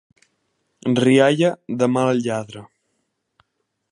Rialla 0.99 1.51
de 1.83 1.91
mal 1.97 2.23
lladre. 2.23 2.65